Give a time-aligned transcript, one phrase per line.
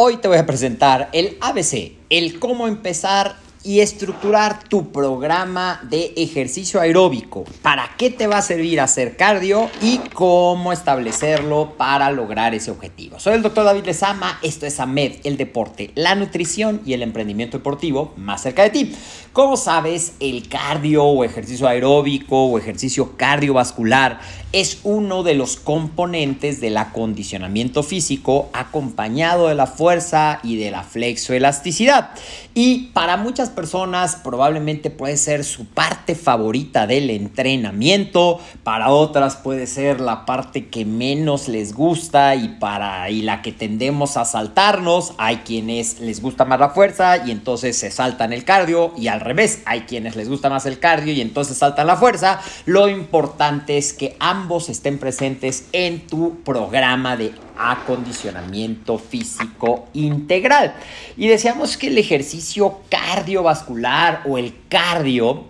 [0.00, 3.34] Hoy te voy a presentar el ABC, el cómo empezar
[3.68, 7.44] y estructurar tu programa de ejercicio aeróbico.
[7.60, 13.20] ¿Para qué te va a servir hacer cardio y cómo establecerlo para lograr ese objetivo?
[13.20, 17.58] Soy el doctor David Lezama, esto es AMED, el deporte, la nutrición y el emprendimiento
[17.58, 18.94] deportivo más cerca de ti.
[19.34, 24.18] Como sabes, el cardio o ejercicio aeróbico o ejercicio cardiovascular
[24.52, 30.82] es uno de los componentes del acondicionamiento físico acompañado de la fuerza y de la
[30.82, 32.12] flexoelasticidad.
[32.54, 33.57] Y para muchas personas
[34.22, 40.84] probablemente puede ser su parte favorita del entrenamiento, para otras puede ser la parte que
[40.84, 45.14] menos les gusta y para y la que tendemos a saltarnos.
[45.18, 49.20] Hay quienes les gusta más la fuerza y entonces se saltan el cardio y al
[49.20, 52.40] revés, hay quienes les gusta más el cardio y entonces saltan la fuerza.
[52.66, 60.74] Lo importante es que ambos estén presentes en tu programa de acondicionamiento físico integral.
[61.16, 65.44] Y decíamos que el ejercicio cardiovascular o el cardio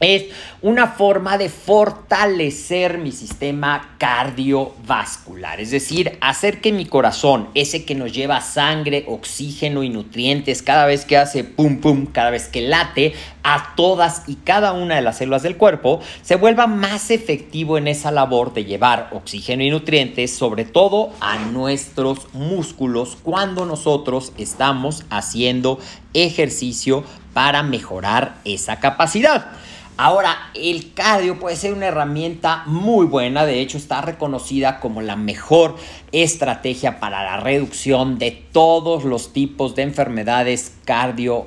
[0.00, 0.24] es
[0.60, 7.94] una forma de fortalecer mi sistema cardiovascular, es decir, hacer que mi corazón, ese que
[7.94, 12.62] nos lleva sangre, oxígeno y nutrientes cada vez que hace pum pum, cada vez que
[12.62, 17.76] late a todas y cada una de las células del cuerpo, se vuelva más efectivo
[17.76, 24.32] en esa labor de llevar oxígeno y nutrientes, sobre todo a nuestros músculos cuando nosotros
[24.38, 25.78] estamos haciendo
[26.14, 29.52] ejercicio para mejorar esa capacidad.
[29.96, 35.14] Ahora, el cardio puede ser una herramienta muy buena, de hecho está reconocida como la
[35.14, 35.76] mejor
[36.10, 41.46] estrategia para la reducción de todos los tipos de enfermedades cardio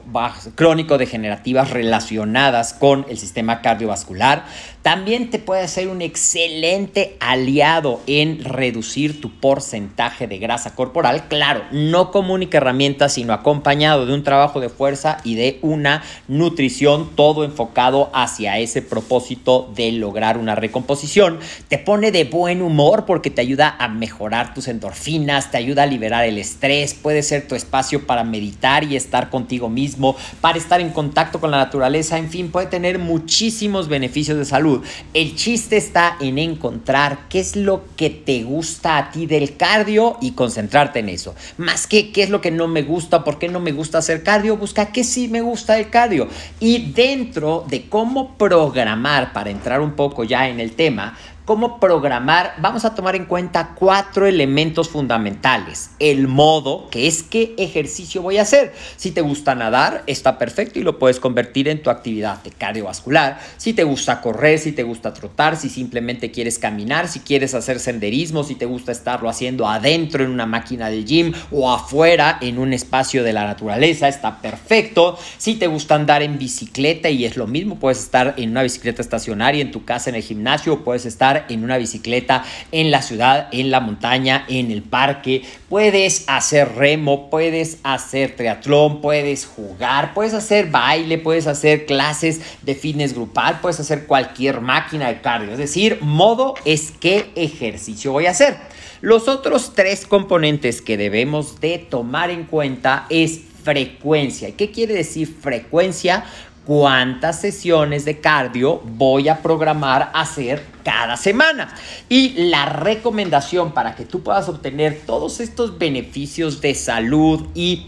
[0.56, 4.46] crónico-degenerativas relacionadas con el sistema cardiovascular.
[4.82, 11.28] También te puede ser un excelente aliado en reducir tu porcentaje de grasa corporal.
[11.28, 16.04] Claro, no como única herramienta, sino acompañado de un trabajo de fuerza y de una
[16.28, 21.40] nutrición, todo enfocado hacia ese propósito de lograr una recomposición.
[21.68, 25.88] Te pone de buen humor porque te ayuda a mejorar tus endorfinas, te ayuda a
[25.88, 30.82] liberar el estrés, puede ser tu espacio para meditar y estar contigo mismo, para estar
[30.82, 34.84] en contacto con la naturaleza, en fin, puede tener muchísimos beneficios de salud.
[35.14, 40.18] El chiste está en encontrar qué es lo que te gusta a ti del cardio
[40.22, 41.36] y concentrarte en eso.
[41.58, 44.24] Más que qué es lo que no me gusta, por qué no me gusta hacer
[44.24, 46.28] cardio, busca qué sí me gusta del cardio.
[46.60, 51.16] Y dentro de cómo programar, para entrar un poco ya en el tema,
[51.48, 55.92] cómo programar, vamos a tomar en cuenta cuatro elementos fundamentales.
[55.98, 58.74] El modo, que es qué ejercicio voy a hacer.
[58.98, 63.40] Si te gusta nadar, está perfecto y lo puedes convertir en tu actividad de cardiovascular.
[63.56, 67.80] Si te gusta correr, si te gusta trotar, si simplemente quieres caminar, si quieres hacer
[67.80, 72.60] senderismo, si te gusta estarlo haciendo adentro en una máquina del gym o afuera en
[72.60, 75.18] un espacio de la naturaleza, está perfecto.
[75.38, 79.02] Si te gusta andar en bicicleta y es lo mismo, puedes estar en una bicicleta
[79.02, 83.48] estacionaria en tu casa en el gimnasio, puedes estar en una bicicleta en la ciudad,
[83.52, 90.34] en la montaña, en el parque, puedes hacer remo, puedes hacer triatlón, puedes jugar, puedes
[90.34, 95.52] hacer baile, puedes hacer clases de fitness grupal, puedes hacer cualquier máquina de cardio.
[95.52, 98.58] Es decir, modo es qué ejercicio voy a hacer.
[99.02, 104.56] Los otros tres componentes que debemos de tomar en cuenta es frecuencia.
[104.56, 106.26] ¿Qué quiere decir frecuencia?
[106.68, 111.74] Cuántas sesiones de cardio voy a programar hacer cada semana.
[112.10, 117.88] Y la recomendación para que tú puedas obtener todos estos beneficios de salud y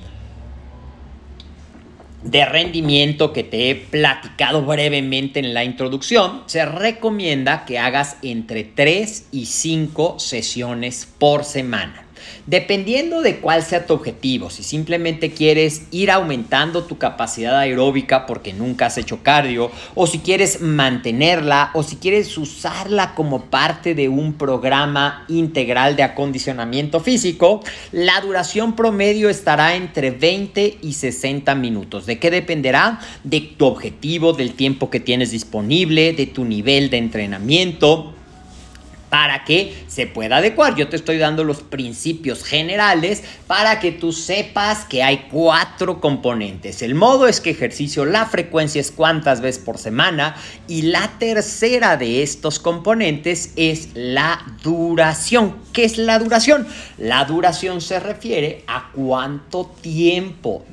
[2.24, 8.64] de rendimiento que te he platicado brevemente en la introducción, se recomienda que hagas entre
[8.64, 12.06] 3 y 5 sesiones por semana.
[12.46, 18.54] Dependiendo de cuál sea tu objetivo, si simplemente quieres ir aumentando tu capacidad aeróbica porque
[18.54, 24.10] nunca has hecho cardio, o si quieres mantenerla, o si quieres usarla como parte de
[24.10, 27.62] un programa integral de acondicionamiento físico,
[27.92, 32.06] la duración promedio estará entre 20 y 60 minutos.
[32.06, 33.00] ¿De qué dependerá?
[33.24, 38.14] De tu objetivo, del tiempo que tienes disponible, de tu nivel de entrenamiento
[39.10, 40.76] para que se pueda adecuar.
[40.76, 46.82] Yo te estoy dando los principios generales para que tú sepas que hay cuatro componentes.
[46.82, 50.36] El modo es que ejercicio, la frecuencia es cuántas veces por semana
[50.68, 55.58] y la tercera de estos componentes es la duración.
[55.74, 56.68] ¿Qué es la duración?
[56.98, 60.66] La duración se refiere a cuánto tiempo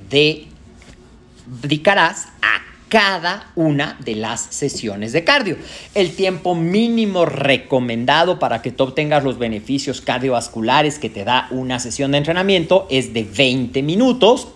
[1.62, 2.65] dedicarás a
[2.96, 5.58] cada una de las sesiones de cardio.
[5.94, 11.78] El tiempo mínimo recomendado para que tú obtengas los beneficios cardiovasculares que te da una
[11.78, 14.48] sesión de entrenamiento es de 20 minutos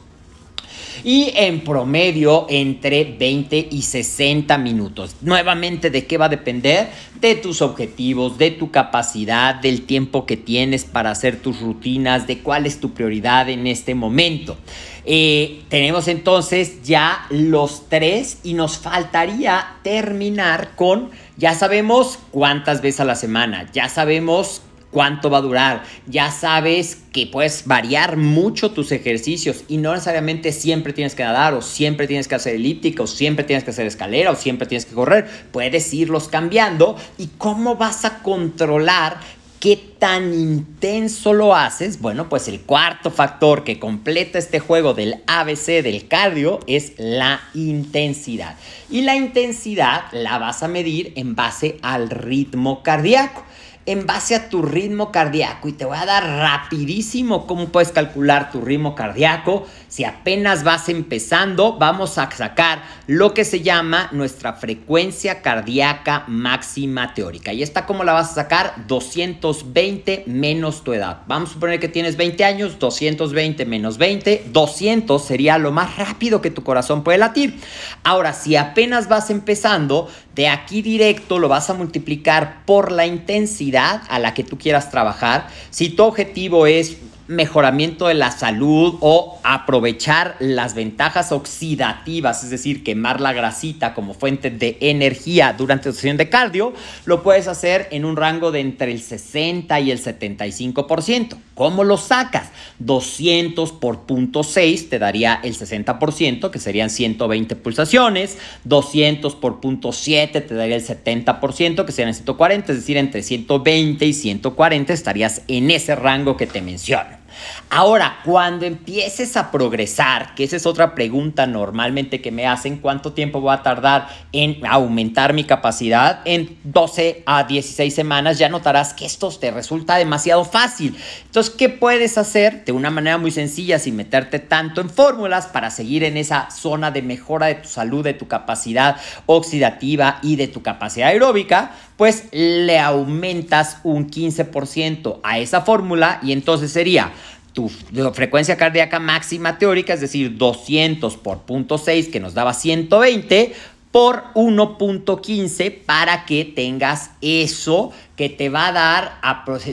[1.04, 5.16] y en promedio entre 20 y 60 minutos.
[5.20, 6.88] Nuevamente, ¿de qué va a depender?
[7.20, 12.38] De tus objetivos, de tu capacidad, del tiempo que tienes para hacer tus rutinas, de
[12.38, 14.56] cuál es tu prioridad en este momento.
[15.04, 23.00] Eh, tenemos entonces ya los tres y nos faltaría terminar con, ya sabemos cuántas veces
[23.00, 25.82] a la semana, ya sabemos cuánto va a durar.
[26.06, 31.54] Ya sabes que puedes variar mucho tus ejercicios y no necesariamente siempre tienes que nadar
[31.54, 34.86] o siempre tienes que hacer elíptica o siempre tienes que hacer escalera o siempre tienes
[34.86, 35.28] que correr.
[35.52, 39.18] Puedes irlos cambiando y cómo vas a controlar
[39.60, 42.00] ¿Qué tan intenso lo haces?
[42.00, 47.42] Bueno, pues el cuarto factor que completa este juego del ABC del cardio es la
[47.52, 48.56] intensidad.
[48.88, 53.44] Y la intensidad la vas a medir en base al ritmo cardíaco
[53.90, 58.52] en base a tu ritmo cardíaco y te voy a dar rapidísimo cómo puedes calcular
[58.52, 59.66] tu ritmo cardíaco.
[59.88, 67.14] Si apenas vas empezando, vamos a sacar lo que se llama nuestra frecuencia cardíaca máxima
[67.14, 67.52] teórica.
[67.52, 68.86] ¿Y esta cómo la vas a sacar?
[68.86, 71.22] 220 menos tu edad.
[71.26, 76.40] Vamos a suponer que tienes 20 años, 220 menos 20, 200 sería lo más rápido
[76.40, 77.58] que tu corazón puede latir.
[78.04, 83.79] Ahora, si apenas vas empezando, de aquí directo lo vas a multiplicar por la intensidad
[83.88, 85.48] a la que tú quieras trabajar.
[85.70, 86.98] Si tu objetivo es
[87.30, 94.14] mejoramiento de la salud o aprovechar las ventajas oxidativas, es decir, quemar la grasita como
[94.14, 96.72] fuente de energía durante tu sesión de cardio,
[97.04, 101.36] lo puedes hacer en un rango de entre el 60 y el 75%.
[101.54, 102.50] ¿Cómo lo sacas?
[102.80, 108.38] 200 por punto 6 te daría el 60%, que serían 120 pulsaciones.
[108.64, 114.04] 200 por punto 7 te daría el 70%, que serían 140, es decir, entre 120
[114.04, 117.19] y 140 estarías en ese rango que te menciono.
[117.68, 123.12] Ahora, cuando empieces a progresar, que esa es otra pregunta normalmente que me hacen, ¿cuánto
[123.12, 126.20] tiempo va a tardar en aumentar mi capacidad?
[126.24, 130.96] En 12 a 16 semanas ya notarás que esto te resulta demasiado fácil.
[131.24, 135.70] Entonces, ¿qué puedes hacer de una manera muy sencilla sin meterte tanto en fórmulas para
[135.70, 138.96] seguir en esa zona de mejora de tu salud, de tu capacidad
[139.26, 141.72] oxidativa y de tu capacidad aeróbica?
[142.00, 147.12] Pues le aumentas un 15% a esa fórmula y entonces sería
[147.52, 147.68] tu
[148.14, 153.52] frecuencia cardíaca máxima teórica, es decir, 200 por 0.6 que nos daba 120
[153.90, 159.20] por 1.15 para que tengas eso que te va a dar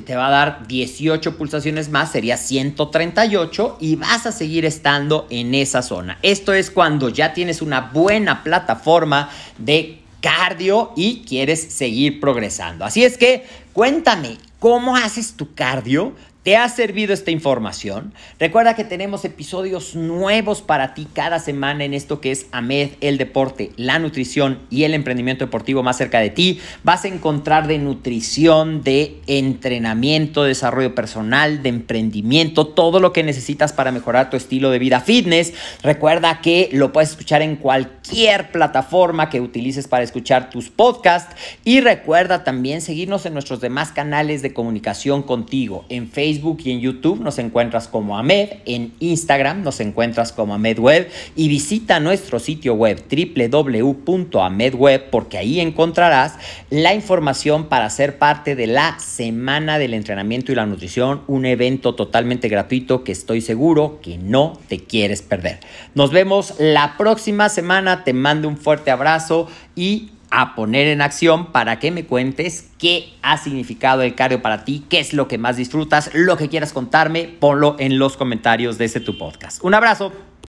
[0.06, 5.56] te va a dar 18 pulsaciones más, sería 138 y vas a seguir estando en
[5.56, 6.20] esa zona.
[6.24, 12.86] Esto es cuando ya tienes una buena plataforma de cardio y quieres seguir progresando.
[12.86, 16.14] Así es que cuéntame, ¿cómo haces tu cardio?
[16.48, 18.14] ¿Te ha servido esta información?
[18.40, 23.18] Recuerda que tenemos episodios nuevos para ti cada semana en esto que es AMED, el
[23.18, 26.62] deporte, la nutrición y el emprendimiento deportivo más cerca de ti.
[26.86, 33.74] Vas a encontrar de nutrición, de entrenamiento, desarrollo personal, de emprendimiento, todo lo que necesitas
[33.74, 35.54] para mejorar tu estilo de vida fitness.
[35.84, 41.36] Recuerda que lo puedes escuchar en cualquier plataforma que utilices para escuchar tus podcasts
[41.66, 46.72] y recuerda también seguirnos en nuestros demás canales de comunicación contigo en Facebook Facebook y
[46.72, 52.38] en YouTube nos encuentras como AMED, en Instagram nos encuentras como AMEDWeb y visita nuestro
[52.38, 56.36] sitio web www.amedweb porque ahí encontrarás
[56.70, 61.96] la información para ser parte de la Semana del Entrenamiento y la Nutrición, un evento
[61.96, 65.60] totalmente gratuito que estoy seguro que no te quieres perder.
[65.96, 71.52] Nos vemos la próxima semana, te mando un fuerte abrazo y a poner en acción
[71.52, 75.38] para que me cuentes qué ha significado el cardio para ti, qué es lo que
[75.38, 79.64] más disfrutas, lo que quieras contarme, ponlo en los comentarios de este tu podcast.
[79.64, 80.12] Un abrazo.